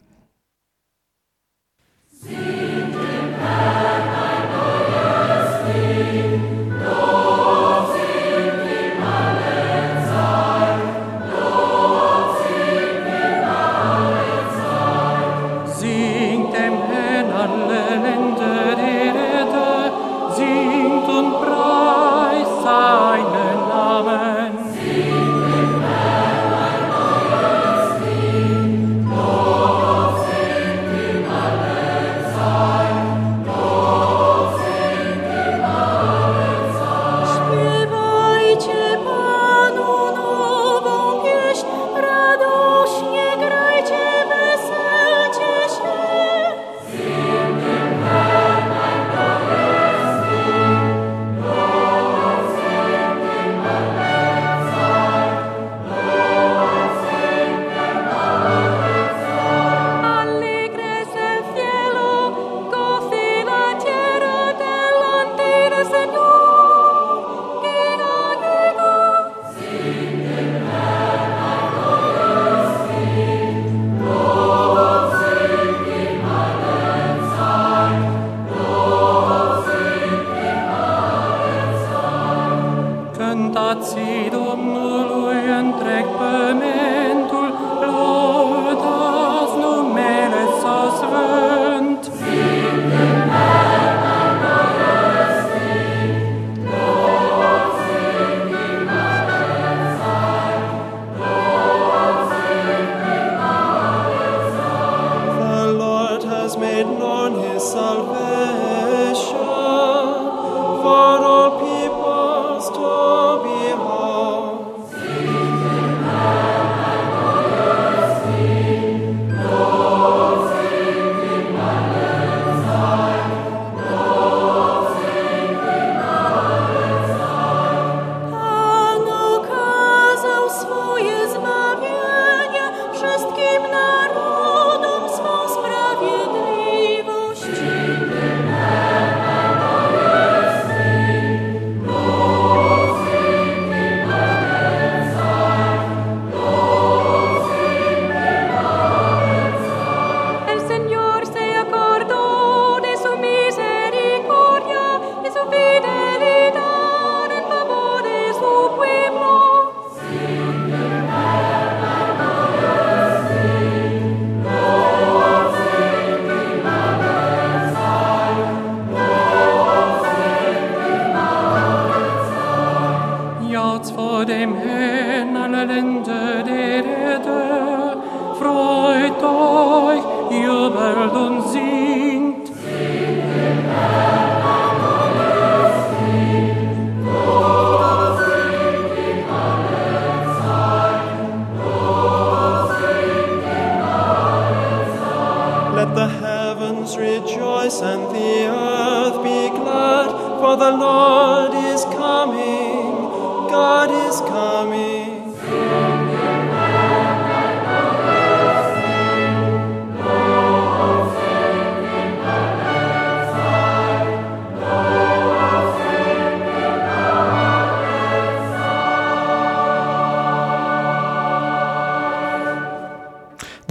[2.24, 2.93] For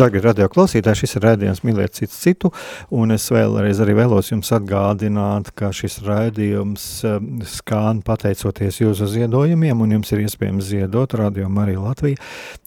[0.04, 2.50] Darbie radio klausītāji, šis ir raidījums Mīliet citu citu,
[2.92, 9.80] un es vēlreiz arī vēlos jums atgādināt, ka šis raidījums um, skan pateicoties jūsu ziedojumiem,
[9.80, 12.20] un jums ir iespējams ziedot Radio Marija Latvija,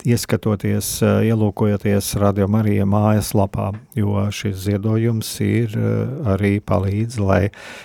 [0.09, 3.69] ieskatoties, uh, ielūkojoties Radio Marija mājaslapā,
[4.01, 7.43] jo šis ziedojums ir uh, arī palīdz, lai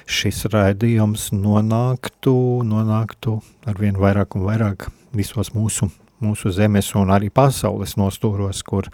[0.08, 2.38] šis raidījums nonāktu,
[2.72, 5.92] nonāktu ar vien vairāk un vairāk visos mūsu
[6.24, 8.90] mūsu zemes un arī pasaules nostūros, kur,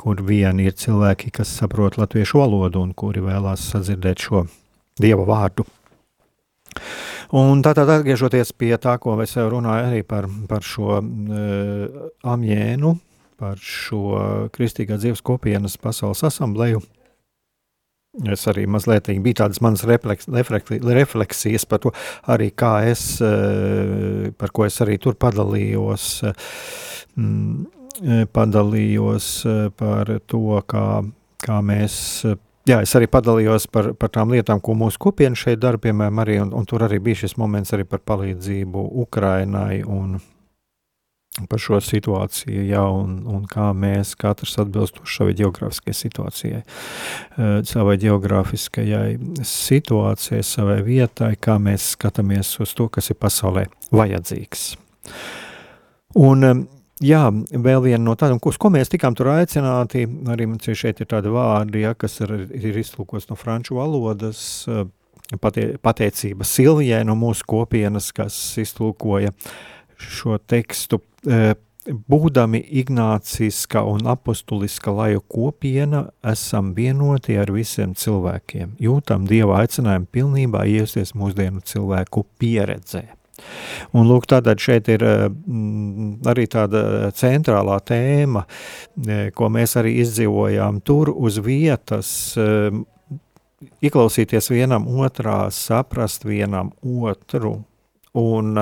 [0.00, 4.44] kur vien ir cilvēki, kas saprot latviešu valodu un kuri vēlās sadzirdēt šo
[5.00, 5.64] Dieva vārdu.
[7.34, 12.92] Un tātad atgriežoties pie tā, ko es jau runāju arī par, par šo uh, amjēnu,
[13.40, 16.82] par šo kristīgā dzīves kopienas pasaules asambleju,
[18.22, 21.90] Es arī mazliet bija tādas manas refleks, refleksijas par to,
[22.30, 26.22] arī kā es, eh, par ko es arī tur padalījos,
[27.18, 30.86] mm, padalījos eh, par to, kā,
[31.42, 31.96] kā mēs.
[32.64, 36.38] Jā, es arī padalījos par, par tām lietām, ko mūsu kopiena šeit dara, piemēram, arī,
[36.40, 40.20] un, un tur arī bija šis moments arī par palīdzību Ukrainai un,
[41.48, 47.96] par šo situāciju, ja, un, un kā mēs katrs atbilstoši savai geogrāfiskajai situācijai, eh, savai
[48.02, 49.08] geogrāfiskajai
[49.42, 54.76] situācijai, savai vietai, kā mēs skatāmies uz to, kas ir pasaulē vajadzīgs.
[56.22, 56.60] Un, eh,
[57.02, 61.10] jā, vēl viena no tādām, uz ko mēs tikām tur aicināti, arī man šeit ir
[61.10, 64.84] tādi vārdi, ja, kas ir, ir iztulkots no franču valodas, eh,
[65.42, 69.34] patie, pateicība Silvijai no mūsu kopienas, kas iztulkoja
[69.98, 71.00] šo tekstu
[71.84, 80.64] būdami Ignāciska un apustuliska laju kopiena, esam vienoti ar visiem cilvēkiem, jūtam Dieva aicinājumu pilnībā
[80.70, 83.04] iesties mūsdienu cilvēku pieredzē.
[83.98, 90.80] Un lūk, tātad šeit ir mm, arī tāda centrālā tēma, e, ko mēs arī izdzīvojām
[90.86, 92.12] tur uz vietas,
[93.84, 97.58] ieklausīties vienam otrā, saprast vienam otru.
[98.14, 98.54] Un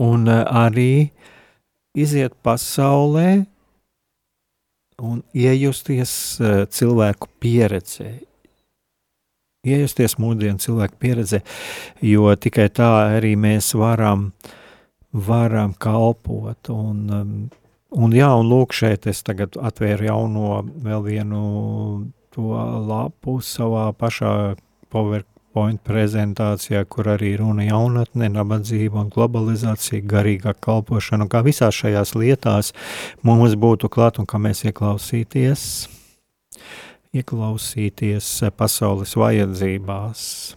[0.00, 0.92] un eh, arī
[1.96, 3.44] iziet pasaulē
[5.00, 8.10] un iejusties uh, cilvēku pieredzē.
[9.64, 11.40] Iejusties mūsdienu cilvēku pieredzē,
[12.04, 14.30] jo tikai tā arī mēs varam,
[15.12, 16.68] varam kalpot.
[16.72, 17.32] Un, um,
[17.96, 21.42] un jā, un lūk, šeit es tagad atvēru jauno vēl vienu
[22.36, 22.52] to
[22.88, 24.34] lapu savā pašā
[24.90, 31.74] Power PowerPoint prezentācijā, kur arī runa jaunatne, nabadzība un globalizācija, garīgā kalpošana, un kā visās
[31.74, 32.72] šajās lietās
[33.22, 35.88] mums būtu klāt un kā mēs ieklausīties,
[37.12, 40.54] ieklausīties pasaules vajadzībās.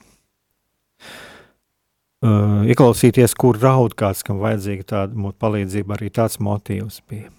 [2.24, 7.34] Uh, ieklausīties, kur raud kāds, kam vajadzīga tāda palīdzība, arī tāds motīvs bija.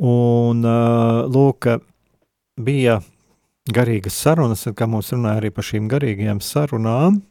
[0.00, 1.68] Un, uh, lūk,
[2.56, 3.02] bija
[3.72, 7.22] garīgas sarunas, kā mums runāja arī par šīm garīgajām sarunām.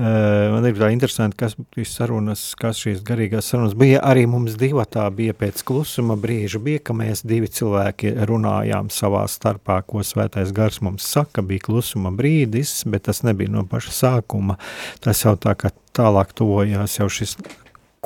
[0.00, 3.98] Uh, man ir tā interesanti, kas šīs sarunas, kas šīs garīgās sarunas bija.
[4.06, 9.26] Arī mums divi tā bija pēc klusuma brīža, bija, ka mēs divi cilvēki runājām savā
[9.28, 14.56] starpā, ko svētais gars mums saka, bija klusuma brīdis, bet tas nebija no paša sākuma.
[15.04, 17.36] Tas jau tā kā tālāk tuvojās jau šis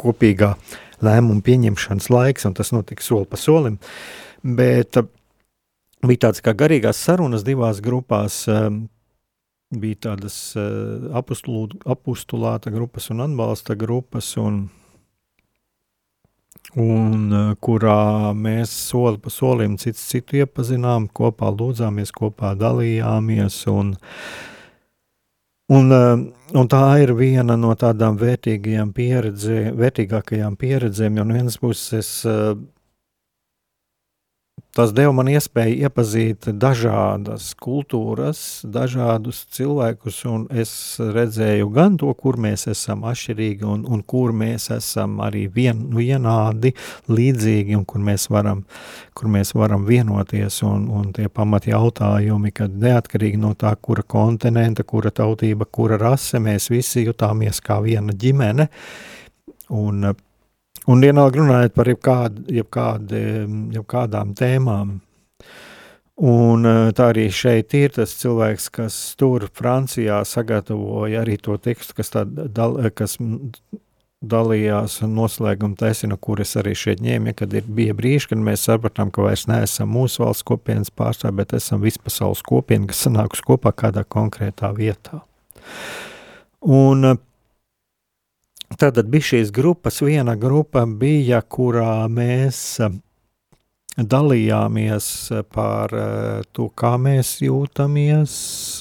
[0.01, 0.55] kopīgā
[1.05, 3.79] lēmuma pieņemšanas laiks, un tas notika soli pa solim.
[4.43, 4.99] Bet
[6.09, 8.45] bija tādas kā garīgās sarunas divās grupās.
[8.51, 8.85] Um,
[9.81, 14.65] bija tādas uh, apustulāta grupas un atbalsta grupas, un,
[16.79, 23.61] un uh, kurā mēs soli pa solim cits citu iepazinām, kopā lūdzāmies, kopā dalījāmies.
[23.73, 23.95] Un,
[25.75, 26.15] un, uh,
[26.55, 32.55] un tā ir viena no tādām vērtīgajām pieredzēm, vērtīgākajām pieredzēm, jo no vienas puses uh,
[34.75, 42.35] Tas deva man iespēju iepazīt dažādas kultūras, dažādus cilvēkus, un es redzēju gan to, kur
[42.43, 46.75] mēs esam atšķirīgi, un, un kur mēs esam arī vien, vienādi,
[47.07, 48.65] līdzīgi, un kur mēs varam,
[49.15, 50.59] kur mēs varam vienoties.
[50.67, 56.43] Un, un tie pamat jautājumi, kad neatkarīgi no tā, kura kontinenta, kura tautība, kura rase,
[56.43, 58.67] mēs visi jutāmies kā viena ģimene.
[59.71, 60.17] Un,
[60.91, 63.15] Un vienalga runājot par jebkād, jebkād,
[63.73, 64.99] jebkādām tēmām.
[66.15, 71.97] Un eh, tā arī šeit ir tas cilvēks, kas tur Francijā sagatavoja arī to tekstu,
[71.99, 73.17] kas, tā, dal, kas
[74.25, 79.11] dalījās noslēguma taisina, kuras arī šeit ņēma, ja, kad ir, bija brīži, kad mēs sapratām,
[79.11, 84.07] ka vairs neesam mūsu valsts kopienas pārstāvji, bet esam vispasaules kopiena, kas sanākus kopā kādā
[84.07, 85.25] konkrētā vietā.
[86.65, 87.17] Un
[88.79, 92.81] tad bija šīs grupas, viena grupa bija, kurā mēs
[93.95, 95.07] dalījāmies
[95.55, 98.33] par eh, to, kā mēs jūtamies,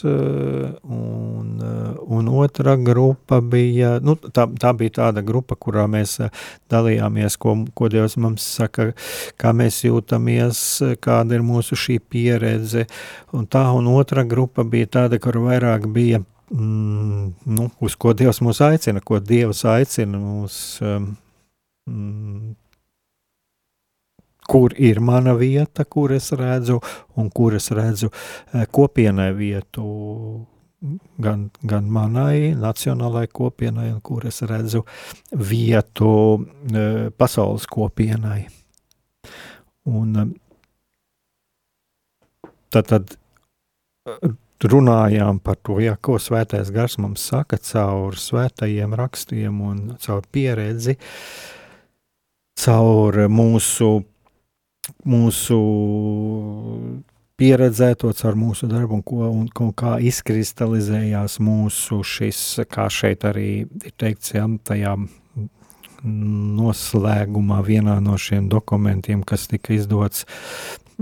[0.09, 6.17] eh, un, eh, un otra grupa bija, nu, tā, tā bija tāda grupa, kurā mēs
[6.73, 8.91] dalījāmies, ko, ko Dievs mums saka,
[9.37, 10.57] kā mēs jūtamies,
[11.03, 12.87] kāda ir mūsu šī pieredze,
[13.33, 16.23] un tā, un otra grupa bija tāda, kur vairāk bija,
[16.53, 20.57] mm, nu, uz ko Dievs mūs aicina, ko Dievs aicina mūs,
[21.89, 22.53] mm,
[24.47, 26.79] kur ir mana vieta, kur es redzu,
[27.15, 28.09] un kur es redzu
[28.53, 30.47] eh, kopienai vietu.
[31.23, 34.81] Gan, gan manai nacionālajai kopienai, un kur es redzu
[35.31, 36.09] vietu
[36.67, 38.41] e, pasaules kopienai.
[39.87, 40.27] Un, eh,
[42.67, 43.15] tad, tad
[44.69, 50.97] runājām par to, ja, ko svētais gars mums saka caur svētajiem rakstiem un caur pieredzi,
[52.63, 53.93] caur mūsu
[55.07, 55.57] mūsu
[57.39, 62.41] pieredzēto caur mūsu darbu, un, ko, un, un kā izkristalizējās mūsu šis,
[62.71, 64.95] kā šeit arī ir teikts, ja, tajā
[66.03, 70.25] noslēgumā vienā no šiem dokumentiem, kas tika izdots,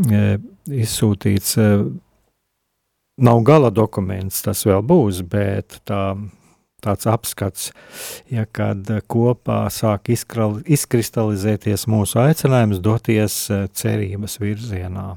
[0.06, 0.38] e,
[0.70, 1.58] izsūtīts.
[1.58, 1.70] E,
[3.22, 6.16] nav gala dokuments, tas vēl būs, bet tā
[6.82, 7.72] tāds apskats,
[8.34, 15.12] ja kad kopā sāk izkristalizēties mūsu aicinājums doties eh, cerības virzienā.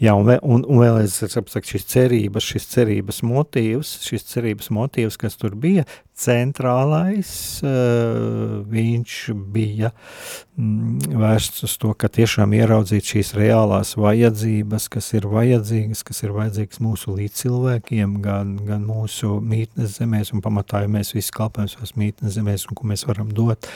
[0.00, 5.18] Jā, un, un, un vēl es saprotu, šis cerības, šis cerības motīvs, šis cerības motīvs,
[5.20, 5.84] kas tur bija,
[6.22, 7.32] centrālais,
[7.66, 9.16] uh, viņš
[9.52, 16.24] bija mm, vērsts uz to, ka tiešām ieraudzīt šīs reālās vajadzības, kas ir vajadzīgas, kas
[16.24, 21.70] ir vajadzīgas mūsu līdzcilvēkiem, gan, gan mūsu mītnes zemēs, un pamatā, ja mēs visi kalpojam
[21.72, 23.68] savas mītnes zemēs, un ko mēs varam dot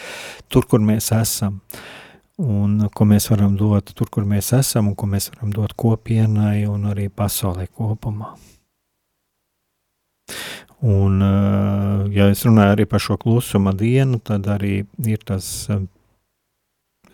[0.49, 1.61] tur, kur mēs esam.
[1.61, 1.96] Uh,
[2.43, 6.67] un ko mēs varam dot tur, kur mēs esam, un ko mēs varam dot kopienai
[6.69, 8.35] un arī pasaulē kopumā.
[10.83, 15.81] Un, eh, ja es runāju arī par šo klusuma dienu, tad arī ir tas, eh,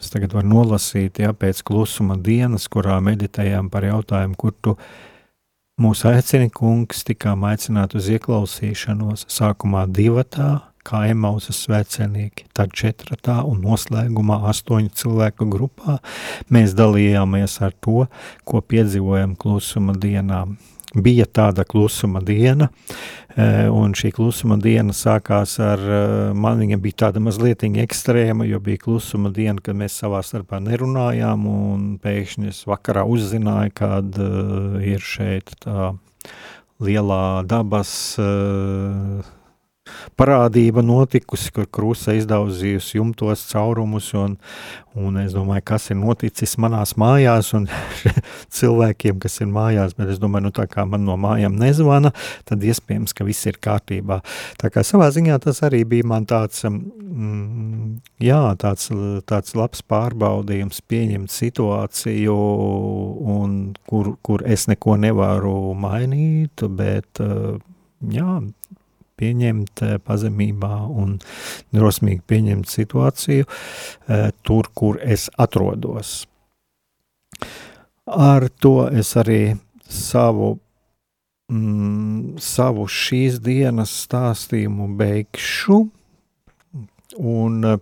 [0.01, 4.77] es tagad varu nolasīt, ja pēc klusuma dienas, kurā meditējām par jautājumu, kur tu
[5.81, 13.63] mūs aicini, kungs, tikām aicināt uz ieklausīšanos, sākumā divatā, kā Emausas svētceļnieki, tad četratā un
[13.65, 15.99] noslēgumā astoņu cilvēku grupā
[16.53, 18.07] mēs dalījāmies ar to,
[18.49, 20.45] ko piedzīvojam klusuma dienā.
[20.93, 22.67] Bija tāda klusuma diena,
[23.33, 26.01] e, un šī klusuma diena sākās ar, e,
[26.37, 31.47] man viņa bija tāda mazliet ekstrēma, jo bija klusuma diena, kad mēs savā starpā nerunājām,
[31.49, 35.95] un pēkšņi es vakarā uzzināju, kad uh, ir šeit tā
[36.83, 39.25] lielā dabas uh,
[40.19, 44.37] parādība notikusi, kur krusta izdauzījusi jumtos caurumus, un,
[44.99, 47.69] un es domāju, kas ir noticis manās mājās, un
[48.59, 52.13] cilvēkiem, kas ir mājās, bet es domāju, nu tā kā man no mājām nezvana,
[52.49, 54.21] tad iespējams, ka viss ir kārtībā.
[54.61, 58.91] Tā kā savā ziņā tas arī bija man tāds, mm, jā, tāds,
[59.29, 62.39] tāds labs pārbaudījums pieņemt situāciju,
[63.37, 67.23] un kur, kur es neko nevaru mainīt, bet,
[68.13, 68.41] jā,
[69.23, 71.17] pieņemt eh, pazemībā un
[71.75, 76.25] drosmīgi pieņemt situāciju eh, tur, kur es atrodos.
[78.07, 79.55] Ar to es arī
[79.87, 80.57] savu,
[81.53, 85.79] mm, savu šīs dienas stāstījumu beigšu
[87.23, 87.79] un eh,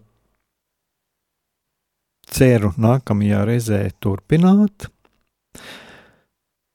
[2.30, 4.90] ceru nākamajā reizē turpināt.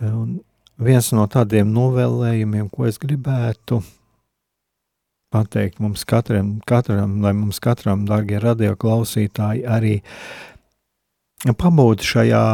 [0.05, 0.39] Un
[0.81, 3.79] viens no tādiem novēlējumiem, ko es gribētu
[5.35, 9.99] pateikt mums katram, katram lai mums katram, darbie radioklausītāji, arī
[11.59, 12.45] pabūt šajā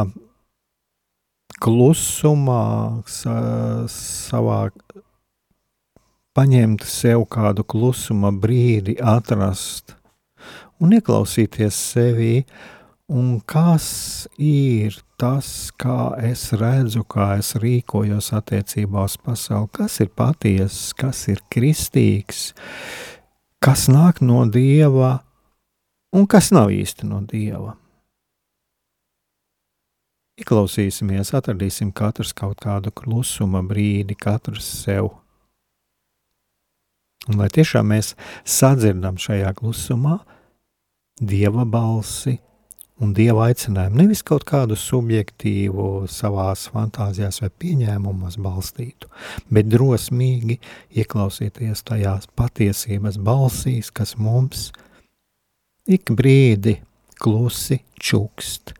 [1.62, 2.64] klusumā,
[3.06, 3.36] sa,
[3.92, 4.60] savā
[6.34, 9.94] paņemt sev kādu klusuma brīdi, atrast
[10.82, 12.34] un ieklausīties sevī,
[13.12, 13.86] un kas
[14.42, 21.26] ir tas, kā es redzu, kā es rīkojos attiecībā uz pasauli, kas ir patiesa, kas
[21.30, 22.50] ir kristīgs,
[23.62, 25.20] kas nāk no dieva
[26.12, 27.76] un kas nav īsti no dieva.
[30.42, 35.12] Ieklausīsimies, atradīsim katrs kaut kādu klusuma brīdi, katrs sev.
[37.30, 40.16] Un lai tiešām mēs sadzirdam šajā klusumā
[41.22, 42.40] dieva balsi
[43.02, 49.10] un dieva aicinājumu, nevis kaut kādu subjektīvu, savā fantāzijās vai pieņēmumos balstītu,
[49.52, 50.60] bet drosmīgi
[51.02, 54.70] ieklausīties tajās patiesības balsīs, kas mums
[55.86, 56.78] ik brīdi
[57.22, 58.74] klusi čukst.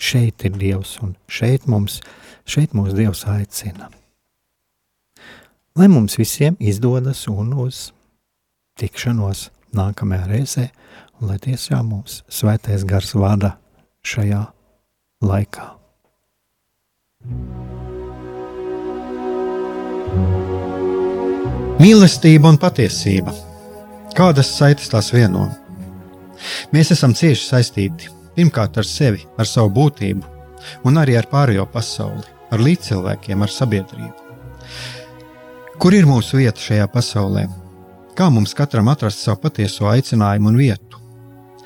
[0.00, 2.00] Šeit ir Dievs, un šeit mums,
[2.48, 3.90] šeit mūs Dievs aicina.
[5.76, 7.90] Lai mums visiem izdodas un uz
[8.80, 10.66] tikšanos nākamajā reizē,
[11.20, 13.54] lai tiešām mums svētais gars vada
[14.06, 14.40] šajā
[15.24, 15.66] laikā.
[21.80, 23.32] Mīlestība un patiesība.
[24.16, 25.46] Kādas saites tās vieno?
[26.74, 30.24] Mēs esam cieši saistīti pirmkārt ar sevi, ar savu būtību,
[30.88, 34.12] un arī ar pārējo pasauli, ar līdzcilvēkiem, ar sabiedrību.
[35.80, 37.46] Kur ir mūsu vieta šajā pasaulē?
[38.16, 40.99] Kā mums katram atrast savu patieso aicinājumu un vietu?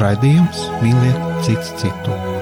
[0.00, 2.39] raidījums mīliet citu citu.